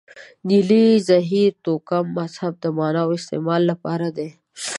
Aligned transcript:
نیلې، 0.47 0.85
زهیر، 1.07 1.51
توکم، 1.65 2.05
مهذب 2.17 2.53
د 2.63 2.65
معنا 2.77 3.01
او 3.05 3.09
استعمال 3.19 3.61
لپاره 3.71 4.07
دي. 4.17 4.29